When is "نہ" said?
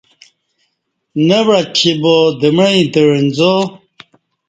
1.27-1.39